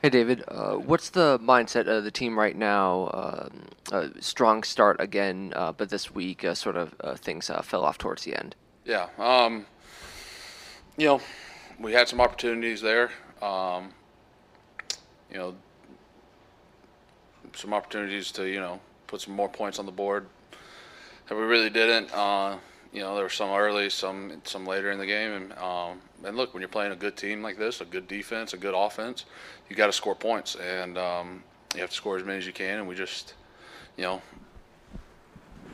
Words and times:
Hey, 0.00 0.10
David. 0.10 0.44
Uh, 0.46 0.74
what's 0.74 1.10
the 1.10 1.40
mindset 1.40 1.88
of 1.88 2.04
the 2.04 2.12
team 2.12 2.38
right 2.38 2.54
now? 2.54 3.10
Um, 3.12 3.62
a 3.90 4.22
strong 4.22 4.62
start 4.62 5.00
again, 5.00 5.52
uh, 5.56 5.72
but 5.72 5.90
this 5.90 6.14
week, 6.14 6.44
uh, 6.44 6.54
sort 6.54 6.76
of 6.76 6.94
uh, 7.00 7.16
things 7.16 7.50
uh, 7.50 7.62
fell 7.62 7.84
off 7.84 7.98
towards 7.98 8.22
the 8.22 8.36
end. 8.36 8.54
Yeah. 8.84 9.08
Um, 9.18 9.66
you 10.96 11.08
know, 11.08 11.20
we 11.80 11.94
had 11.94 12.08
some 12.08 12.20
opportunities 12.20 12.80
there. 12.80 13.10
Um, 13.42 13.92
you 15.32 15.38
know, 15.38 15.56
some 17.56 17.74
opportunities 17.74 18.30
to 18.32 18.44
you 18.44 18.60
know 18.60 18.78
put 19.08 19.20
some 19.20 19.34
more 19.34 19.48
points 19.48 19.80
on 19.80 19.86
the 19.86 19.90
board 19.90 20.28
that 21.26 21.34
we 21.34 21.42
really 21.42 21.70
didn't. 21.70 22.14
You 22.92 23.00
know, 23.02 23.14
there 23.14 23.24
were 23.24 23.30
some 23.30 23.50
early, 23.50 23.90
some 23.90 24.40
some 24.44 24.64
later 24.64 24.90
in 24.90 24.98
the 24.98 25.06
game, 25.06 25.32
and 25.32 25.52
um, 25.58 26.00
and 26.24 26.36
look, 26.36 26.54
when 26.54 26.60
you're 26.60 26.68
playing 26.68 26.92
a 26.92 26.96
good 26.96 27.16
team 27.16 27.42
like 27.42 27.58
this, 27.58 27.80
a 27.80 27.84
good 27.84 28.08
defense, 28.08 28.54
a 28.54 28.56
good 28.56 28.74
offense, 28.74 29.26
you 29.68 29.76
got 29.76 29.86
to 29.86 29.92
score 29.92 30.14
points, 30.14 30.56
and 30.56 30.96
um, 30.96 31.42
you 31.74 31.80
have 31.80 31.90
to 31.90 31.96
score 31.96 32.16
as 32.16 32.24
many 32.24 32.38
as 32.38 32.46
you 32.46 32.52
can. 32.52 32.78
And 32.78 32.88
we 32.88 32.94
just, 32.94 33.34
you 33.96 34.04
know, 34.04 34.22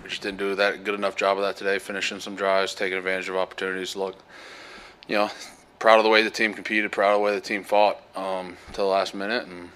we 0.02 0.08
just 0.08 0.22
didn't 0.22 0.38
do 0.38 0.54
that 0.56 0.82
good 0.82 0.94
enough 0.94 1.14
job 1.14 1.38
of 1.38 1.44
that 1.44 1.56
today. 1.56 1.78
Finishing 1.78 2.18
some 2.18 2.34
drives, 2.34 2.74
taking 2.74 2.98
advantage 2.98 3.28
of 3.28 3.36
opportunities. 3.36 3.94
Look, 3.94 4.16
you 5.06 5.16
know, 5.16 5.30
proud 5.78 5.98
of 5.98 6.04
the 6.04 6.10
way 6.10 6.22
the 6.22 6.30
team 6.30 6.52
competed, 6.52 6.90
proud 6.90 7.12
of 7.12 7.20
the 7.20 7.24
way 7.24 7.34
the 7.34 7.40
team 7.40 7.62
fought 7.62 8.02
um, 8.16 8.56
to 8.72 8.78
the 8.78 8.84
last 8.84 9.14
minute, 9.14 9.46
and 9.46 9.70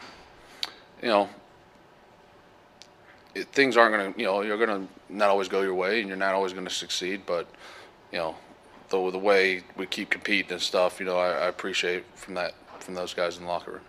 you 1.02 1.08
know, 1.08 1.28
things 3.44 3.76
aren't 3.76 3.94
going 3.94 4.12
to, 4.12 4.18
you 4.18 4.26
know, 4.26 4.42
you're 4.42 4.64
going 4.64 4.86
to 4.86 4.92
not 5.08 5.28
always 5.28 5.48
go 5.48 5.62
your 5.62 5.74
way, 5.74 6.00
and 6.00 6.08
you're 6.08 6.16
not 6.16 6.34
always 6.34 6.52
going 6.52 6.66
to 6.66 6.74
succeed. 6.74 7.22
But 7.26 7.46
you 8.12 8.18
know, 8.18 8.36
the 8.88 9.10
the 9.10 9.18
way 9.18 9.62
we 9.76 9.86
keep 9.86 10.10
competing 10.10 10.52
and 10.52 10.60
stuff, 10.60 11.00
you 11.00 11.06
know, 11.06 11.18
I, 11.18 11.30
I 11.30 11.46
appreciate 11.48 12.04
from 12.14 12.34
that 12.34 12.54
from 12.80 12.94
those 12.94 13.14
guys 13.14 13.36
in 13.36 13.44
the 13.44 13.48
locker 13.48 13.72
room. 13.72 13.80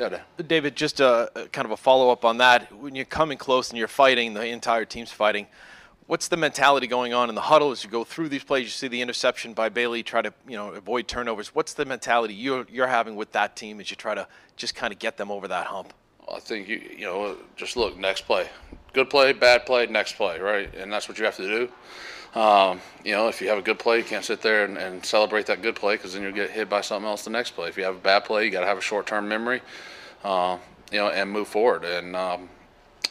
Yeah, 0.00 0.18
David, 0.44 0.74
just 0.74 0.98
a, 0.98 1.30
a 1.36 1.46
kind 1.48 1.64
of 1.64 1.70
a 1.70 1.76
follow 1.76 2.10
up 2.10 2.24
on 2.24 2.38
that. 2.38 2.72
When 2.76 2.96
you're 2.96 3.04
coming 3.04 3.38
close 3.38 3.70
and 3.70 3.78
you're 3.78 3.86
fighting, 3.86 4.34
the 4.34 4.44
entire 4.44 4.84
team's 4.84 5.12
fighting. 5.12 5.46
What's 6.06 6.26
the 6.28 6.36
mentality 6.36 6.86
going 6.88 7.14
on 7.14 7.28
in 7.28 7.34
the 7.34 7.40
huddle 7.40 7.70
as 7.70 7.84
you 7.84 7.88
go 7.88 8.02
through 8.02 8.28
these 8.28 8.42
plays? 8.42 8.64
You 8.64 8.70
see 8.70 8.88
the 8.88 9.00
interception 9.00 9.54
by 9.54 9.68
Bailey, 9.68 10.02
try 10.02 10.20
to 10.20 10.34
you 10.48 10.56
know 10.56 10.72
avoid 10.72 11.06
turnovers. 11.06 11.54
What's 11.54 11.74
the 11.74 11.84
mentality 11.84 12.34
you're 12.34 12.66
you're 12.70 12.88
having 12.88 13.14
with 13.14 13.32
that 13.32 13.54
team 13.56 13.80
as 13.80 13.90
you 13.90 13.96
try 13.96 14.14
to 14.14 14.26
just 14.56 14.74
kind 14.74 14.92
of 14.92 14.98
get 14.98 15.16
them 15.16 15.30
over 15.30 15.46
that 15.48 15.66
hump? 15.66 15.94
I 16.32 16.40
think 16.40 16.68
you 16.68 16.80
you 16.96 17.04
know 17.04 17.36
just 17.56 17.76
look 17.76 17.96
next 17.96 18.22
play, 18.22 18.48
good 18.92 19.10
play, 19.10 19.32
bad 19.32 19.66
play, 19.66 19.86
next 19.86 20.16
play, 20.16 20.40
right? 20.40 20.74
And 20.74 20.92
that's 20.92 21.08
what 21.08 21.18
you 21.18 21.24
have 21.24 21.36
to 21.36 21.46
do. 21.46 22.40
Um, 22.40 22.80
you 23.04 23.12
know, 23.12 23.28
if 23.28 23.40
you 23.40 23.48
have 23.48 23.58
a 23.58 23.62
good 23.62 23.78
play, 23.78 23.98
you 23.98 24.04
can't 24.04 24.24
sit 24.24 24.42
there 24.42 24.64
and, 24.64 24.76
and 24.76 25.04
celebrate 25.06 25.46
that 25.46 25.62
good 25.62 25.76
play 25.76 25.94
because 25.94 26.14
then 26.14 26.22
you'll 26.22 26.32
get 26.32 26.50
hit 26.50 26.68
by 26.68 26.80
something 26.80 27.08
else 27.08 27.22
the 27.22 27.30
next 27.30 27.52
play. 27.52 27.68
If 27.68 27.76
you 27.76 27.84
have 27.84 27.94
a 27.94 28.00
bad 28.00 28.24
play, 28.24 28.44
you 28.44 28.50
got 28.50 28.60
to 28.60 28.66
have 28.66 28.78
a 28.78 28.82
short-term 28.82 29.28
memory, 29.28 29.62
uh, 30.24 30.58
you 30.90 30.98
know, 30.98 31.10
and 31.10 31.30
move 31.30 31.46
forward. 31.46 31.84
And 31.84 32.16
um, 32.16 32.48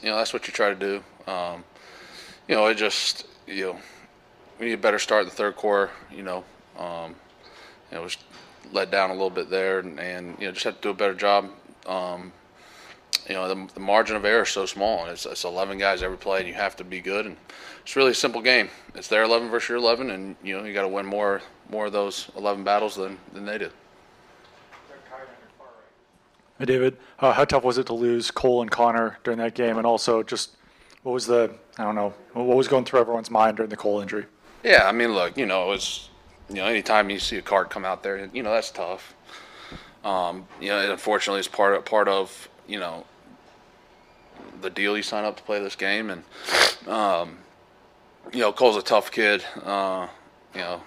you 0.02 0.10
know 0.10 0.18
that's 0.18 0.34
what 0.34 0.46
you 0.48 0.54
try 0.54 0.70
to 0.70 0.76
do. 0.76 1.04
Um, 1.32 1.64
you 2.48 2.56
know, 2.56 2.68
it 2.68 2.76
just 2.76 3.26
you 3.48 3.66
know 3.66 3.80
we 4.60 4.68
need 4.68 4.74
a 4.74 4.78
better 4.78 5.00
start 5.00 5.24
in 5.24 5.30
the 5.30 5.36
third 5.36 5.56
quarter. 5.56 5.92
You 6.12 6.24
know, 6.24 6.44
um, 6.78 7.16
you 7.90 7.98
know, 7.98 8.04
was 8.04 8.18
let 8.72 8.92
down 8.92 9.10
a 9.10 9.14
little 9.14 9.30
bit 9.30 9.50
there, 9.50 9.80
and, 9.80 10.00
and 10.00 10.38
you 10.40 10.48
know 10.48 10.52
just 10.52 10.66
have 10.66 10.76
to 10.76 10.82
do 10.82 10.90
a 10.90 10.94
better 10.94 11.16
job. 11.16 11.50
Um, 11.86 12.34
you 13.28 13.36
know, 13.36 13.48
the, 13.48 13.74
the 13.74 13.80
margin 13.80 14.16
of 14.16 14.26
error 14.26 14.44
is 14.44 14.50
so 14.50 14.66
small, 14.66 15.04
and 15.04 15.12
it's, 15.12 15.26
it's 15.26 15.44
11 15.44 15.78
guys 15.78 16.04
every 16.04 16.18
play, 16.18 16.40
and 16.40 16.48
you 16.48 16.54
have 16.54 16.76
to 16.78 16.84
be 16.84 17.00
good. 17.00 17.26
And 17.26 17.38
it's 17.82 17.96
really 17.96 18.12
a 18.12 18.16
simple 18.16 18.42
game. 18.42 18.70
It's 18.96 19.08
their 19.08 19.24
11 19.24 19.50
versus 19.50 19.70
your 19.70 19.78
11, 19.78 20.10
and 20.10 20.36
you 20.44 20.58
know 20.58 20.64
you 20.66 20.74
got 20.74 20.84
to 20.84 20.88
win 20.88 21.06
more 21.06 21.42
more 21.70 21.86
of 21.88 21.94
those 21.94 22.30
11 22.38 22.64
battles 22.64 22.96
than 22.96 23.18
than 23.34 23.46
they 23.46 23.58
did. 23.58 23.72
Hey, 26.60 26.66
David, 26.66 26.98
uh, 27.20 27.34
how 27.34 27.46
tough 27.46 27.64
was 27.64 27.78
it 27.78 27.88
to 27.88 27.94
lose 27.94 28.30
Cole 28.30 28.62
and 28.62 28.70
Connor 28.70 29.18
during 29.24 29.40
that 29.40 29.56
game? 29.56 29.78
And 29.78 29.88
also, 29.88 30.22
just 30.22 30.52
what 31.02 31.12
was 31.12 31.26
the, 31.26 31.52
I 31.78 31.84
don't 31.84 31.96
know, 31.96 32.14
what 32.34 32.56
was 32.56 32.68
going 32.68 32.86
through 32.86 33.00
everyone's 33.00 33.32
mind 33.32 33.58
during 33.58 33.70
the 33.70 33.76
Cole 33.76 34.02
injury? 34.02 34.26
Yeah, 34.64 34.88
I 34.88 34.92
mean, 34.92 35.14
look, 35.14 35.36
you 35.36 35.46
know, 35.46 35.72
it's 35.72 36.10
you 36.50 36.56
know, 36.56 36.66
anytime 36.66 37.10
you 37.10 37.20
see 37.20 37.38
a 37.38 37.42
card 37.42 37.70
come 37.70 37.86
out 37.86 38.04
there, 38.04 38.30
you 38.34 38.44
know, 38.44 38.52
that's 38.52 38.72
tough. 38.72 39.16
Um, 40.04 40.48
you 40.62 40.70
know, 40.70 40.92
unfortunately, 40.92 41.40
it's 41.40 41.48
part 41.48 41.76
of 41.76 41.86
part 41.86 42.08
of 42.08 42.50
you 42.68 42.80
know 42.80 43.06
the 44.64 44.70
deal 44.70 44.98
you 44.98 45.04
sign 45.04 45.26
up 45.26 45.38
to 45.38 45.44
play 45.44 45.62
this 45.62 45.76
game, 45.76 46.10
and 46.10 46.24
um, 46.88 47.38
you 48.32 48.40
know, 48.40 48.52
Cole's 48.52 48.78
a 48.78 48.82
tough 48.82 49.12
kid. 49.12 49.44
Uh, 49.64 50.08
you 50.54 50.62
know, 50.62 50.82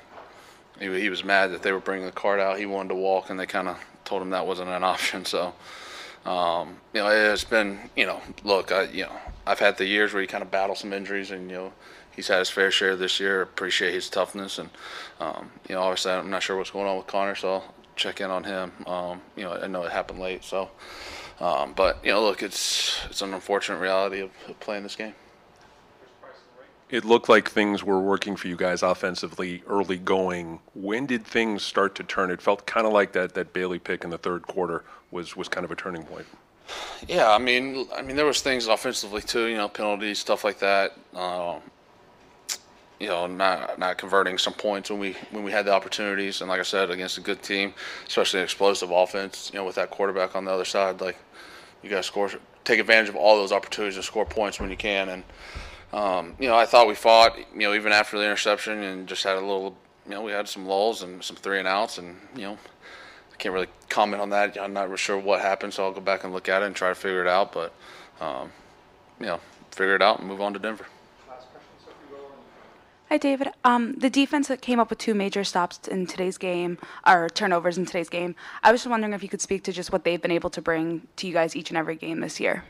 he, 0.79 1.01
he 1.01 1.11
was 1.11 1.25
mad 1.25 1.53
that 1.53 1.63
they 1.63 1.73
were 1.73 1.81
bringing 1.81 2.07
the 2.07 2.13
cart 2.13 2.41
out. 2.41 2.59
He 2.59 2.67
wanted 2.67 2.91
to 2.91 2.95
walk, 2.97 3.31
and 3.31 3.39
they 3.39 3.47
kind 3.47 3.69
of 3.69 3.79
told 4.05 4.23
him 4.23 4.31
that 4.31 4.47
wasn't 4.47 4.71
an 4.71 4.85
option. 4.95 5.25
So, 5.25 5.55
um, 6.25 6.77
you 6.93 7.01
know, 7.01 7.09
it's 7.09 7.45
been, 7.45 7.79
you 7.97 8.07
know, 8.07 8.21
look, 8.45 8.73
I, 8.73 8.85
you 8.85 9.05
know, 9.05 9.13
I've 9.47 9.61
had 9.61 9.79
the 9.79 9.87
years 9.87 10.13
where 10.13 10.23
you 10.23 10.29
kind 10.29 10.43
of 10.43 10.51
battle 10.51 10.75
some 10.75 10.93
injuries, 10.93 11.31
and 11.31 11.51
you 11.51 11.57
know, 11.57 11.73
he's 12.15 12.29
had 12.29 12.39
his 12.41 12.51
fair 12.51 12.71
share 12.71 12.97
this 12.97 13.21
year. 13.21 13.43
Appreciate 13.43 13.93
his 13.93 14.11
toughness, 14.11 14.59
and 14.59 14.71
um, 15.21 15.51
you 15.69 15.75
know, 15.75 15.83
obviously, 15.83 16.13
I'm 16.13 16.31
not 16.31 16.43
sure 16.43 16.57
what's 16.57 16.71
going 16.71 16.87
on 16.87 16.97
with 16.97 17.07
Connor, 17.07 17.35
so 17.35 17.55
I'll 17.55 17.75
check 17.95 18.21
in 18.21 18.31
on 18.31 18.45
him. 18.45 18.73
Um, 18.87 19.21
you 19.37 19.45
know, 19.45 19.53
I 19.53 19.67
know 19.67 19.83
it 19.85 19.93
happened 19.93 20.21
late, 20.21 20.45
so. 20.45 20.71
Um, 21.41 21.75
but 21.75 21.99
you 22.05 22.13
know, 22.13 22.23
look, 22.23 22.43
it's 22.43 23.01
it's 23.11 23.23
an 23.23 23.35
unfortunate 23.35 23.79
reality 23.79 24.21
of, 24.21 24.31
of 24.49 24.59
playing 24.61 24.83
this 24.83 24.97
game. 24.97 25.15
It 26.89 27.05
looked 27.05 27.29
like 27.29 27.51
things 27.51 27.83
were 27.83 28.01
working 28.01 28.37
for 28.37 28.47
you 28.47 28.57
guys 28.57 28.83
offensively 28.83 29.63
early 29.67 29.99
going. 29.99 30.61
When 30.75 31.05
did 31.05 31.27
things 31.27 31.65
start 31.65 31.97
to 31.97 32.05
turn? 32.05 32.31
It 32.31 32.41
felt 32.41 32.65
kind 32.65 32.87
of 32.87 32.93
like 32.93 33.13
that, 33.13 33.35
that 33.35 33.53
Bailey 33.53 33.81
pick 33.81 34.05
in 34.05 34.11
the 34.11 34.19
third 34.19 34.47
quarter 34.47 34.85
was, 35.11 35.37
was 35.37 35.49
kind 35.49 35.65
of 35.65 35.73
a 35.73 35.75
turning 35.75 36.05
point. 36.05 36.27
Yeah, 37.09 37.31
I 37.33 37.39
mean, 37.39 37.89
I 37.93 38.03
mean, 38.03 38.15
there 38.15 38.25
was 38.25 38.41
things 38.41 38.69
offensively 38.69 39.21
too. 39.21 39.47
You 39.47 39.57
know, 39.57 39.69
penalties, 39.69 40.21
stuff 40.21 40.45
like 40.45 40.61
that. 40.61 40.93
Um, 41.13 41.61
you 42.99 43.09
know, 43.09 43.27
not 43.27 43.79
not 43.79 43.99
converting 43.99 44.39
some 44.39 44.55
points 44.55 44.91
when 44.91 44.99
we 44.99 45.17
when 45.31 45.45
we 45.45 45.53
had 45.53 45.67
the 45.67 45.73
opportunities, 45.73 46.41
and 46.41 46.49
like 46.49 46.61
I 46.61 46.65
said, 46.65 46.91
against 46.91 47.19
a 47.19 47.21
good 47.21 47.43
team, 47.43 47.75
especially 48.07 48.41
an 48.41 48.45
explosive 48.45 48.91
offense. 48.91 49.51
You 49.53 49.59
know, 49.59 49.65
with 49.65 49.75
that 49.77 49.91
quarterback 49.91 50.35
on 50.35 50.45
the 50.45 50.51
other 50.51 50.65
side, 50.65 51.01
like 51.01 51.19
you 51.83 51.91
got 51.91 51.97
to 51.97 52.03
score, 52.03 52.31
take 52.65 52.81
advantage 52.81 53.09
of 53.09 53.17
all 53.17 53.37
those 53.37 53.53
opportunities 53.53 53.97
to 53.97 54.03
score 54.03 54.25
points 54.25 54.59
when 54.61 54.71
you 54.71 54.77
can. 54.77 55.09
And 55.11 55.25
um, 55.93 56.35
you 56.39 56.49
know, 56.49 56.57
I 56.57 56.65
thought 56.65 56.89
we 56.89 56.95
fought. 56.95 57.37
You 57.39 57.61
know, 57.61 57.75
even 57.75 57.93
after 57.93 58.19
the 58.19 58.25
interception, 58.25 58.83
and 58.83 59.07
just 59.07 59.25
had 59.25 59.37
a 59.37 59.41
little. 59.41 59.77
You 60.07 60.13
know, 60.13 60.23
we 60.23 60.31
had 60.31 60.49
some 60.49 60.67
lulls 60.67 61.03
and 61.03 61.23
some 61.23 61.37
three 61.37 61.59
and 61.59 61.67
outs, 61.67 61.99
and 61.99 62.17
you 62.35 62.43
know, 62.43 62.59
I 63.33 63.37
can't 63.37 63.53
really 63.53 63.67
comment 63.89 64.23
on 64.23 64.31
that. 64.31 64.57
I'm 64.59 64.73
not 64.73 64.97
sure 64.99 65.19
what 65.19 65.41
happened, 65.41 65.75
so 65.75 65.85
I'll 65.85 65.93
go 65.93 66.01
back 66.01 66.25
and 66.25 66.33
look 66.33 66.49
at 66.49 66.63
it 66.63 66.67
and 66.67 66.77
try 66.77 66.89
to 66.89 66.95
figure 66.95 67.21
it 67.21 67.29
out. 67.29 67.53
But 67.53 67.75
um, 68.21 68.53
you 69.21 69.27
know, 69.27 69.41
figure 69.73 69.97
it 69.97 70.03
out 70.03 70.21
and 70.21 70.29
move 70.29 70.41
on 70.41 70.53
to 70.55 70.59
Denver. 70.59 70.87
Hi, 73.09 73.19
David. 73.19 73.51
Um, 73.63 73.93
the 73.95 74.11
defense 74.11 74.49
that 74.49 74.61
came 74.61 74.81
up 74.81 74.91
with 74.91 74.99
two 74.99 75.15
major 75.15 75.45
stops 75.45 75.87
in 75.87 76.09
today's 76.09 76.37
game, 76.39 76.77
or 77.07 77.29
turnovers 77.29 77.79
in 77.79 77.87
today's 77.87 78.09
game. 78.09 78.35
I 78.65 78.73
was 78.73 78.81
just 78.81 78.91
wondering 78.91 79.13
if 79.13 79.23
you 79.23 79.29
could 79.29 79.41
speak 79.41 79.63
to 79.65 79.73
just 79.73 79.93
what 79.93 80.03
they've 80.03 80.21
been 80.21 80.33
able 80.33 80.51
to 80.51 80.61
bring 80.61 81.07
to 81.15 81.29
you 81.29 81.33
guys 81.33 81.55
each 81.55 81.71
and 81.71 81.79
every 81.79 81.95
game 81.95 82.19
this 82.19 82.41
year. 82.41 82.65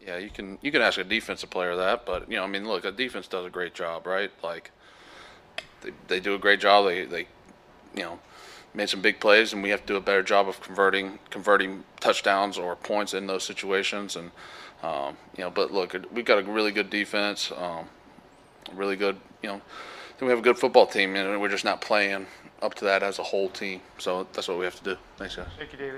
Yeah, 0.00 0.16
you 0.16 0.30
can 0.30 0.56
you 0.62 0.72
can 0.72 0.80
ask 0.80 0.96
a 0.96 1.04
defensive 1.04 1.50
player 1.50 1.76
that, 1.76 2.06
but 2.06 2.30
you 2.30 2.38
know, 2.38 2.44
I 2.44 2.46
mean, 2.46 2.66
look, 2.66 2.86
a 2.86 2.92
defense 2.92 3.28
does 3.28 3.44
a 3.44 3.50
great 3.50 3.74
job, 3.74 4.06
right? 4.06 4.30
Like 4.42 4.70
they, 5.82 5.90
they 6.06 6.18
do 6.18 6.34
a 6.34 6.38
great 6.38 6.60
job. 6.60 6.86
They 6.86 7.04
they 7.04 7.26
you 7.94 8.04
know 8.04 8.20
made 8.72 8.88
some 8.88 9.02
big 9.02 9.20
plays, 9.20 9.52
and 9.52 9.62
we 9.62 9.68
have 9.68 9.82
to 9.82 9.86
do 9.86 9.96
a 9.96 10.00
better 10.00 10.22
job 10.22 10.48
of 10.48 10.62
converting 10.62 11.18
converting 11.28 11.84
touchdowns 12.00 12.56
or 12.56 12.74
points 12.74 13.12
in 13.12 13.26
those 13.26 13.44
situations. 13.44 14.16
And 14.16 14.30
um, 14.82 15.18
you 15.36 15.44
know, 15.44 15.50
but 15.50 15.74
look, 15.74 15.94
we've 16.10 16.24
got 16.24 16.38
a 16.38 16.42
really 16.42 16.72
good 16.72 16.88
defense. 16.88 17.52
Um, 17.54 17.90
really 18.74 18.96
good, 18.96 19.16
you 19.42 19.48
know, 19.48 19.60
we 20.20 20.28
have 20.28 20.40
a 20.40 20.42
good 20.42 20.58
football 20.58 20.86
team, 20.86 21.14
and 21.14 21.40
we're 21.40 21.48
just 21.48 21.64
not 21.64 21.80
playing 21.80 22.26
up 22.60 22.74
to 22.74 22.84
that 22.84 23.02
as 23.02 23.18
a 23.18 23.22
whole 23.22 23.48
team. 23.48 23.80
So 23.98 24.26
that's 24.32 24.48
what 24.48 24.58
we 24.58 24.64
have 24.64 24.76
to 24.76 24.84
do. 24.84 24.96
Thanks, 25.16 25.36
guys. 25.36 25.46
Thank 25.56 25.72
you, 25.72 25.78
David. 25.78 25.96